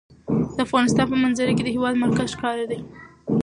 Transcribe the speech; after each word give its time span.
د 0.55 0.57
افغانستان 0.67 1.05
په 1.09 1.17
منظره 1.23 1.51
کې 1.57 1.63
د 1.65 1.69
هېواد 1.75 1.93
مرکز 2.03 2.27
ښکاره 2.35 2.65
ده. 2.71 2.77